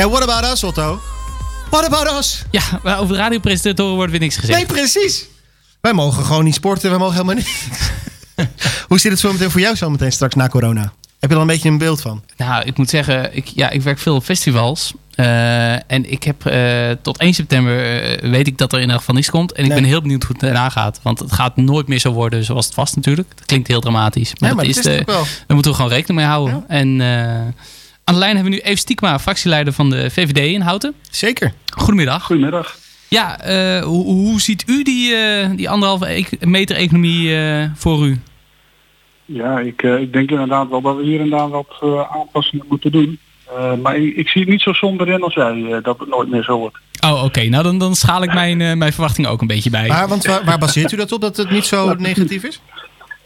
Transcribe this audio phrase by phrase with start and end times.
[0.00, 1.00] Ja, what about us, Otto?
[1.70, 2.42] What about us?
[2.50, 4.58] Ja, maar over de radiopresentatoren wordt weer niks gezegd.
[4.58, 5.26] Nee, precies.
[5.80, 7.68] Wij mogen gewoon niet sporten, wij mogen helemaal niet.
[8.88, 10.92] Hoe zit het zo meteen voor jou zo meteen straks na corona?
[11.18, 12.22] Heb je er een beetje een beeld van?
[12.36, 14.92] Nou, ik moet zeggen, ik, ja, ik werk veel op festivals.
[15.14, 18.98] Eh, en ik heb eh, tot 1 september eh, weet ik dat er in ieder
[18.98, 19.52] geval niets komt.
[19.52, 19.80] En ik Nee.
[19.80, 21.00] ben heel benieuwd hoe het daarna gaat.
[21.02, 23.28] Want het gaat nooit meer zo worden zoals het was natuurlijk.
[23.34, 24.32] Dat klinkt heel dramatisch.
[24.38, 25.22] Maar, ja, maar dat dat is het wel.
[25.22, 26.64] daar moeten we gewoon rekening mee houden.
[26.68, 27.00] En
[28.10, 30.94] aan de lijn hebben we nu Eve Stiekma, fractieleider van de VVD in Houten.
[31.10, 31.52] Zeker.
[31.74, 32.24] Goedemiddag.
[32.24, 32.76] Goedemiddag.
[33.08, 38.20] Ja, eh, hoe, hoe ziet u die, eh, die anderhalve meter economie eh, voor u?
[39.24, 42.64] Ja, ik, eh, ik denk inderdaad wel dat we hier en daar wat eh, aanpassingen
[42.68, 43.18] moeten doen.
[43.56, 46.08] Eh, maar ik, ik zie het niet zo somber in als jij eh, dat het
[46.08, 46.76] nooit meer zo wordt.
[47.04, 47.42] Oh, oké.
[47.42, 49.88] Nou, dan, dan schaal ik mijn, eh, mijn verwachting ook een beetje bij.
[49.88, 52.60] Maar want waar, waar baseert u dat op dat het niet zo negatief is?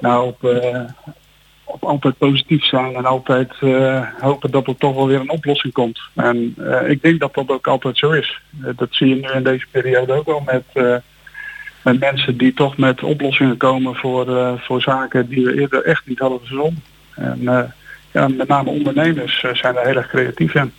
[0.00, 0.80] Nou, op, eh,
[1.80, 6.00] altijd positief zijn en altijd eh, hopen dat er toch wel weer een oplossing komt.
[6.14, 8.41] En eh, ik denk dat dat ook altijd zo is.
[8.62, 10.64] Eh, dat zie je nu in deze periode ook wel met,
[11.83, 16.19] met mensen die toch met oplossingen komen voor, voor zaken die we eerder echt niet
[16.19, 16.83] hadden verzonnen.
[17.14, 17.72] En
[18.12, 20.72] ja, met name ondernemers zijn er heel erg creatief in.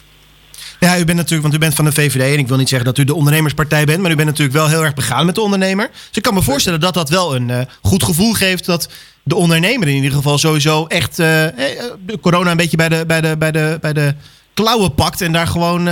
[0.79, 2.87] Ja, u bent natuurlijk, want u bent van de VVD en ik wil niet zeggen
[2.87, 5.41] dat u de ondernemerspartij bent, maar u bent natuurlijk wel heel erg begaan met de
[5.41, 5.89] ondernemer.
[5.91, 8.89] Dus ik kan me voorstellen dat dat wel een eh, goed gevoel geeft dat
[9.23, 13.03] de ondernemer in ieder geval sowieso echt eh, eh, de corona een beetje bij de,
[13.07, 14.13] bij de, bij de, bij de
[14.53, 15.83] klauwen pakt en daar gewoon,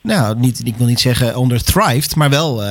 [0.00, 2.62] nou, niet, ik wil niet zeggen onder thrived, maar wel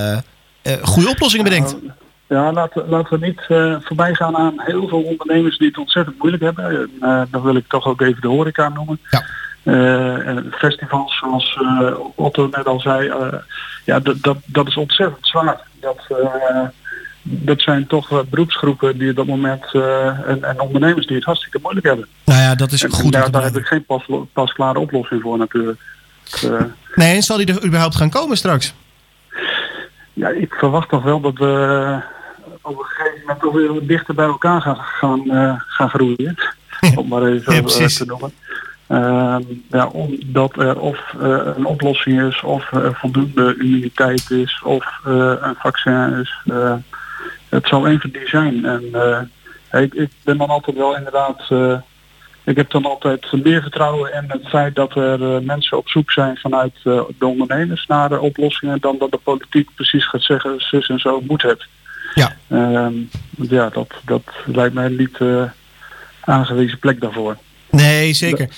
[0.81, 1.71] goede oplossingen bedenkt.
[1.71, 1.93] Nou,
[2.27, 3.41] Ja, laten, laten we niet
[3.85, 6.89] voorbij gaan aan heel veel ondernemers die het ontzettend moeilijk hebben.
[7.01, 8.99] En, dan wil ik toch ook even de horeca noemen.
[9.09, 9.23] Ja.
[9.63, 13.39] Eh, en festivals, zoals eh, Otto net al zei, eh,
[13.85, 15.61] ja, dat, dat, dat is ontzettend zwaar.
[15.79, 16.01] Dat,
[17.21, 19.73] dat zijn toch beroepsgroepen die op dat moment
[20.25, 22.07] en, en ondernemers die het hartstikke moeilijk hebben.
[22.25, 23.11] Nou ja, dat is En, goed.
[23.11, 25.79] daar, heb ik geen pas, pasklare oplossing voor natuurlijk.
[26.95, 28.73] Nee, en zal die er überhaupt gaan komen straks?
[30.13, 32.01] Ja, ik verwacht toch wel dat we
[32.61, 36.35] op een gegeven moment toch weer dichter bij elkaar gaan, gaan, gaan groeien.
[36.95, 38.33] Om maar even Ja, te noemen.
[38.87, 44.99] Ehm, ja, omdat er of eh, een oplossing is, of er voldoende immuniteit is, of
[45.05, 46.41] eh, een vaccin is.
[46.45, 46.75] Eh,
[47.49, 48.65] het zal een van die zijn.
[48.65, 48.83] En
[49.83, 51.51] ik, ik ben dan altijd wel inderdaad.
[52.43, 56.37] ik heb dan altijd meer vertrouwen in het feit dat er mensen op zoek zijn
[56.37, 60.99] vanuit de ondernemers naar de oplossingen dan dat de politiek precies gaat zeggen zus en
[60.99, 61.65] zo moet het.
[62.13, 62.35] Ja.
[62.47, 62.93] Ehm,
[63.29, 65.17] ja, dat, dat lijkt mij niet
[66.19, 67.37] aangewezen plek daarvoor.
[67.75, 68.49] Nee, zeker.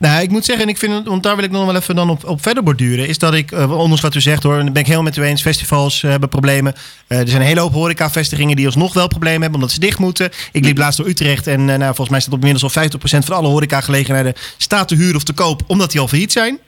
[0.00, 2.10] Nou, ik moet zeggen, en ik vind, want daar wil ik nog wel even dan
[2.10, 4.82] op, op verder borduren, is dat ik, eh, ondanks wat u zegt hoor, en ben
[4.82, 6.74] ik helemaal met u eens, festivals eh, hebben problemen.
[7.06, 9.98] Eh, er zijn een hele hoop horecavestigingen die alsnog wel problemen hebben, omdat ze dicht
[9.98, 10.30] moeten.
[10.52, 13.36] Ik liep laatst door Utrecht en nou, volgens mij staat op inmiddels al 50% van
[13.36, 16.58] alle horecagelegenheden staat te huur of te koop, omdat die al failliet zijn.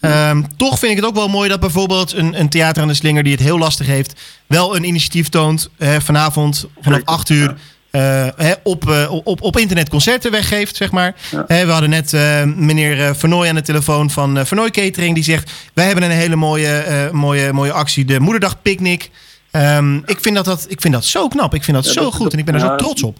[0.00, 2.94] Ehm, toch vind ik het ook wel mooi dat bijvoorbeeld een, een theater aan de
[2.94, 5.70] slinger die het heel lastig heeft, wel een initiatief toont.
[5.78, 7.54] vanavond vanaf Zeker, 8 uur
[7.90, 11.14] hè, op, eh, op, op internet concerten weggeeft, zeg maar.
[11.30, 11.44] Ja.
[11.46, 15.14] We hadden net eh, meneer eh, Vernooy aan de telefoon van eh Vernooy Catering.
[15.14, 19.10] Die zegt, wij hebben een hele mooie, eh, mooie, mooie actie, de Moederdag Picnic.
[19.50, 21.54] Ehm, ik, vind dat dat, ik vind dat zo knap.
[21.54, 22.32] Ik vind dat Ja, zo dat- goed.
[22.32, 23.16] En ik ben er zo trots op.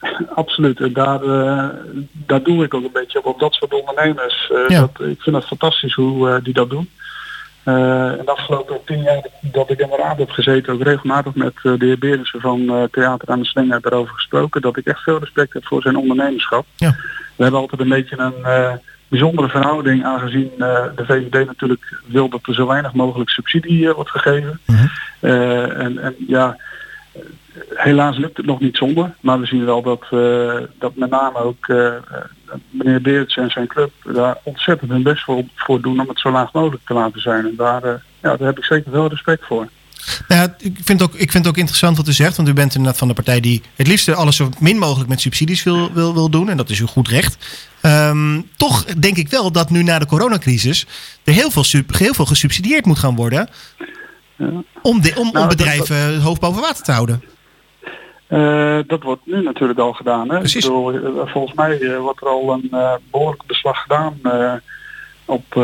[0.34, 0.80] Absoluut.
[0.80, 1.68] En daar, eh,
[2.12, 3.26] daar doe ik ook een beetje op.
[3.26, 4.50] Op dat soort ondernemers.
[4.50, 4.80] eh, Ja.
[4.80, 6.90] dat, ik vind het fantastisch hoe eh, die dat doen.
[7.62, 11.34] Eh, en de afgelopen tien jaar dat ik in de raad heb gezeten, ook regelmatig
[11.34, 14.86] met eh, de heer Berensen van eh, Theater aan de Slinger daarover gesproken, dat ik
[14.86, 16.66] echt veel respect heb voor zijn ondernemerschap.
[16.76, 16.96] Ja.
[17.36, 22.54] We hebben altijd een beetje een bijzondere verhouding, aangezien de VVD natuurlijk wil dat er
[22.54, 24.60] zo weinig mogelijk subsidie wordt gegeven.
[24.66, 24.86] Mhm.
[25.20, 26.56] En, en ja,
[27.74, 31.38] helaas lukt het nog niet zonder, maar we zien wel dat, eh, dat met name
[31.38, 32.00] ook eh, eh,
[32.70, 36.30] meneer Beerts en zijn club daar ontzettend hun best voor, voor doen om het zo
[36.30, 37.46] laag mogelijk te laten zijn.
[37.46, 37.82] En daar,
[38.22, 39.68] ja, daar heb ik zeker wel respect voor.
[40.28, 42.36] Nou ja, ik, vind ook, ik vind het ook interessant wat u zegt.
[42.36, 45.20] Want u bent inderdaad van de partij die het liefst alles zo min mogelijk met
[45.20, 46.48] subsidies wil, wil, wil doen.
[46.48, 47.58] En dat is uw goed recht.
[47.80, 50.86] Ehm, toch denk ik wel dat nu na de coronacrisis
[51.24, 53.48] er heel veel, sub- heel veel gesubsidieerd moet gaan worden.
[54.36, 54.46] Ja.
[54.82, 57.22] Om, de, om, om Nou, dat- bedrijven het hoofd boven water te houden.
[58.30, 60.30] Eh, dat wordt nu natuurlijk al gedaan.
[60.30, 60.38] Hè?
[60.38, 60.64] Precies.
[60.64, 64.20] Ik bedoel, eh, volgens mij eh, wordt er al een eh, behoorlijk beslag gedaan
[65.24, 65.56] op,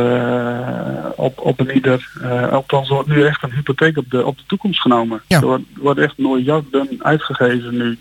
[1.16, 2.10] op, op een ieder.
[2.50, 5.22] althans, er wordt nu echt een hypotheek op de, op de toekomst genomen.
[5.26, 5.40] Ja.
[5.40, 7.98] Er wordt, wordt echt miljarden uitgegeven nu,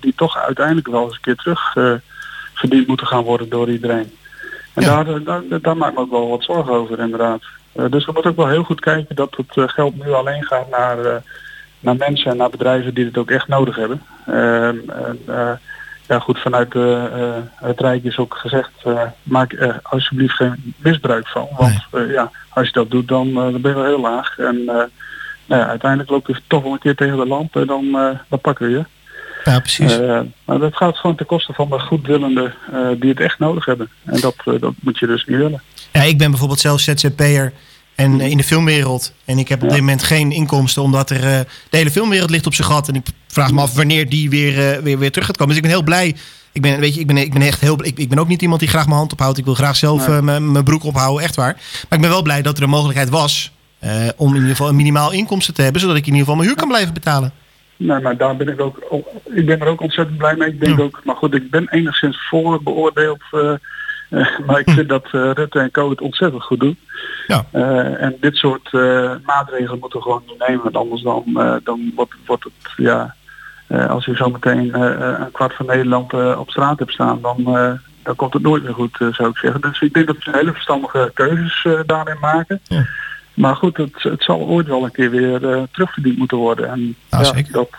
[0.00, 1.72] die toch uiteindelijk wel eens een keer terug
[2.54, 4.12] verdiend moeten gaan worden door iedereen.
[4.74, 5.04] En Ja.
[5.04, 7.42] daar, daar, daar maak ik me ook wel wat zorgen over inderdaad.
[7.72, 11.22] Dus we moeten ook wel heel goed kijken dat het geld nu alleen gaat naar,
[11.80, 14.02] naar mensen en naar bedrijven die het ook echt nodig hebben.
[14.26, 15.50] Ehm, en, eh,
[16.08, 17.02] ja goed, vanuit uh,
[17.54, 18.70] het Rijk is ook gezegd,
[19.22, 21.48] maak er alsjeblieft geen misbruik van.
[21.56, 24.38] Want ja, als je dat doet, dan, dan ben je wel heel laag.
[24.38, 24.88] En nou
[25.46, 27.90] ja, uiteindelijk loop je toch wel een keer tegen de lamp en dan,
[28.28, 28.84] dan pakken we je.
[29.44, 29.98] Ja, precies.
[30.44, 32.54] maar dat gaat gewoon ten koste van de goedwillenden
[32.98, 33.88] die het echt nodig hebben.
[34.04, 35.62] En dat, dat moet je dus niet willen.
[35.92, 37.52] Ja, ik ben bijvoorbeeld zelf ZZP'er
[38.00, 39.12] en in de filmwereld.
[39.24, 41.20] En ik heb op dit moment geen inkomsten, omdat er
[41.70, 42.88] de hele filmwereld ligt op zijn gat.
[42.88, 45.54] En ik vraag me af wanneer die weer, weer, weer terug gaat komen.
[45.54, 46.16] Dus ik ben heel blij.
[46.52, 47.84] Ik ben, weet je, ik ben, ik ben echt heel.
[47.84, 49.38] Ik, ik ben ook niet iemand die graag mijn hand ophoudt.
[49.38, 51.52] Ik wil graag zelf mijn broek ophouden, echt waar.
[51.88, 53.52] Maar ik ben wel blij dat er een mogelijkheid was
[54.16, 56.48] om in ieder geval een minimaal inkomsten te hebben, zodat ik in ieder geval mijn
[56.48, 57.32] huur kan blijven betalen.
[57.76, 58.78] Nee, maar daar ben ik ook.
[59.24, 60.48] Ik ben er ook ontzettend blij mee.
[60.48, 63.22] Ik denk ook, maar goed, ik ben enigszins voorbeoordeeld.
[64.46, 66.76] Maar ik vind dat uh, Rutte en Co het ontzettend goed doen.
[67.26, 67.44] Ja.
[67.52, 68.72] Uh, en dit soort
[69.24, 70.62] maatregelen moeten we gewoon niet nemen.
[70.62, 71.24] Want anders dan,
[71.64, 73.14] dan wordt, wordt het, ja,
[73.88, 77.44] als je zo meteen een kwart van Nederland op straat hebt staan, dan,
[78.02, 79.60] dan komt het nooit meer goed, zou ik zeggen.
[79.60, 82.60] Dus ik denk dat we hele verstandige keuzes daarin maken.
[82.64, 82.86] Ja.
[83.34, 86.68] Maar goed, het, het zal ooit wel een keer weer terugverdiend moeten worden.
[86.68, 87.70] En ja, dat,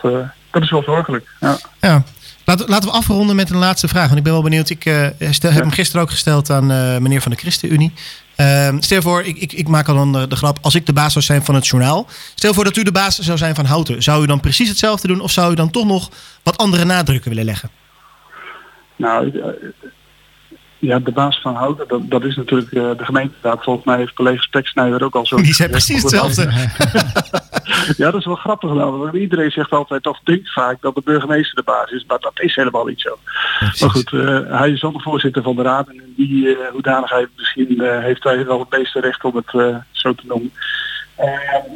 [0.50, 1.28] dat is wel zorgelijk.
[1.40, 1.56] Ja.
[1.80, 2.02] ja.
[2.44, 4.06] Laten, laten we afronden met een laatste vraag.
[4.06, 4.70] Want ik ben wel benieuwd.
[4.70, 7.92] Ik uh, stel, heb hem gisteren ook gesteld aan uh, meneer van de ChristenUnie.
[8.42, 10.58] Uh, stel voor, ik, ik, ik, maak al dan de grap.
[10.60, 12.06] Als ik de baas zou zijn van het journaal.
[12.34, 14.02] Stel voor dat u de baas zou zijn van Houten.
[14.02, 15.20] Zou u dan precies hetzelfde doen?
[15.20, 16.10] Of zou u dan toch nog
[16.42, 17.70] wat andere nadrukken willen leggen?
[18.96, 19.42] Nou,
[20.82, 23.62] ja, de baas van Houten, dat, dat is natuurlijk uh, de gemeenteraad.
[23.62, 25.36] Volgens mij heeft collega Speksnijder ook al zo...
[25.42, 26.42] Die precies hetzelfde.
[27.96, 28.72] ja, dat is wel grappig.
[28.72, 32.04] Nou, iedereen zegt altijd, of denkt vaak, dat de burgemeester de baas is.
[32.06, 33.18] Maar dat is helemaal niet zo.
[33.80, 35.88] maar goed, uh, hij is dan de voorzitter van de raad.
[35.88, 40.14] En in die uh, hoedanigheid misschien heeft hij wel het meeste recht om het zo
[40.14, 40.52] te noemen.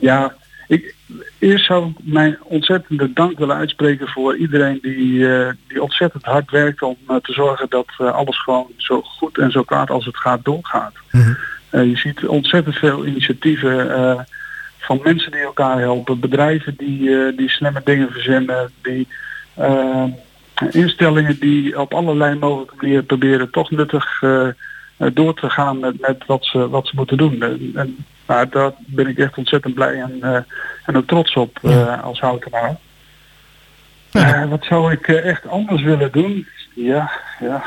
[0.00, 0.34] ja,
[0.66, 0.94] ik,
[1.38, 6.50] eerst zou ik mijn ontzettende dank willen uitspreken voor iedereen die, uh, die ontzettend hard
[6.50, 10.04] werkt om uh, te zorgen dat uh, alles gewoon zo goed en zo kwaad als
[10.04, 10.94] het gaat doorgaat.
[11.10, 11.22] Mm
[11.70, 11.88] -hmm.
[11.90, 14.26] je ziet ontzettend veel initiatieven
[14.78, 19.08] van mensen die elkaar helpen, bedrijven die, die slimme dingen verzinnen, die
[20.70, 24.22] instellingen die op allerlei mogelijke manieren proberen toch nuttig
[25.12, 27.42] door te gaan met, met wat, ze, wat ze moeten doen.
[27.74, 27.96] En,
[28.26, 30.38] maar daar ben ik echt ontzettend blij en, uh,
[30.84, 32.76] en ook trots op uh, als houtenaar.
[34.11, 34.43] Ja.
[34.43, 36.46] Uh, wat zou ik echt anders willen doen?
[36.75, 37.64] Ja, ja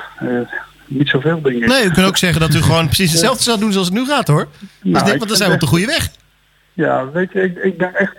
[0.86, 1.70] niet zoveel dingen.
[1.70, 4.06] Nee, u kunt ook zeggen dat u gewoon precies hetzelfde zou doen zoals het nu
[4.06, 4.48] gaat hoor.
[4.84, 6.10] Dus denk, want dan zijn we op de goede weg.
[6.74, 8.16] Ja, weet je, ik, ik ben echt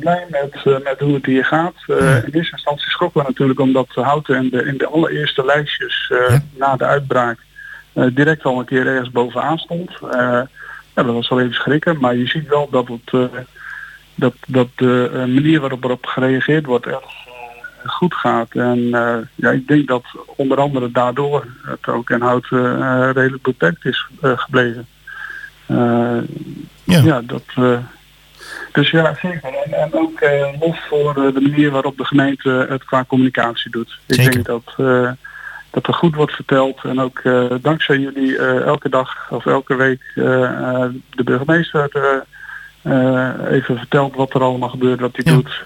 [0.00, 1.74] blij met, met hoe het hier gaat.
[1.86, 6.42] In eerste instantie schrokken we natuurlijk omdat Houten in de, in de allereerste lijstjes ja.
[6.56, 7.38] na de uitbraak
[7.92, 9.90] direct al een keer ergens bovenaan stond.
[10.94, 13.24] Ja, dat was wel even schrikken, maar je ziet wel dat, het, uh,
[14.14, 18.50] dat, dat de uh, manier waarop erop gereageerd wordt erg uh, goed gaat.
[18.50, 18.78] En
[19.34, 20.04] ja, ik denk dat
[20.36, 22.46] onder andere daardoor het ook in hout
[23.14, 24.86] redelijk beperkt is gebleven.
[25.66, 26.22] ja.
[26.84, 27.42] ja, dat...
[28.72, 29.54] dus ja, zeker.
[29.64, 30.20] En, en ook
[30.60, 33.98] lof voor de manier waarop de gemeente het qua communicatie doet.
[34.06, 34.74] Ik denk dat
[35.74, 36.80] dat er goed wordt verteld.
[36.82, 40.24] En ook uh, dankzij jullie uh, elke dag of elke week uh,
[41.10, 41.90] de burgemeester
[43.50, 45.40] even vertelt wat er allemaal gebeurt, wat hij ja.
[45.40, 45.64] doet.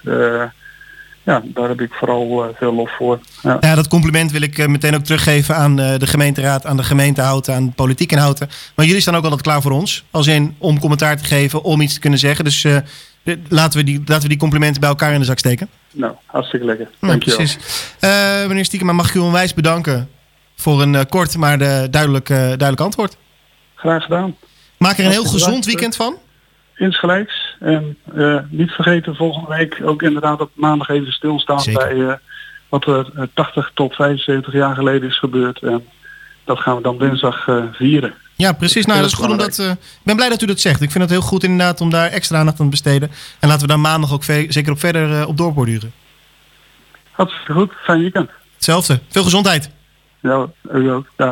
[1.23, 3.19] ja, daar heb ik vooral veel lof voor.
[3.41, 3.57] Ja.
[3.59, 3.75] ja.
[3.75, 7.65] dat compliment wil ik meteen ook teruggeven aan de gemeenteraad, aan de gemeente Houten, aan
[7.65, 8.49] de politiek in Houten.
[8.75, 10.03] Maar jullie staan ook altijd klaar voor ons.
[10.11, 12.45] Als in om commentaar te geven, om iets te kunnen zeggen.
[12.45, 12.65] Dus
[13.49, 15.69] laten, we die, laten we die complimenten bij elkaar in de zak steken.
[15.91, 16.89] Nou, hartstikke lekker.
[16.99, 17.57] Dank je precies.
[18.01, 20.09] Uh, meneer Stiekema, mag ik u onwijs bedanken
[20.55, 23.17] voor een uh, kort maar de duidelijk, uh, duidelijk antwoord.
[23.75, 24.35] Graag gedaan.
[24.77, 26.17] Maak er een heel gezond weekend van.
[26.75, 27.55] Insgelijks.
[27.59, 27.97] En
[28.49, 31.87] niet vergeten volgende week ook inderdaad op maandag even stilstaan Zeker.
[31.87, 32.19] bij
[32.69, 35.61] wat er 80 tot 75 jaar geleden is gebeurd.
[35.61, 35.85] En
[36.43, 38.13] dat gaan we dan dinsdag vieren.
[38.45, 38.85] Ja, precies.
[38.85, 39.57] Nou, dat is goed omdat.
[39.57, 40.81] Uh, ik ben blij dat u dat zegt.
[40.81, 43.11] Ik vind het heel goed inderdaad om daar extra aandacht aan te besteden.
[43.39, 45.91] En laten we daar maandag ook zeker op verder uh, op doorborduren.
[47.11, 47.71] Hartstikke goed.
[47.83, 48.29] Fijn weekend.
[48.55, 48.99] Hetzelfde.
[49.09, 49.69] Veel gezondheid.
[50.19, 51.05] Ja, u ook.
[51.17, 51.27] Ja.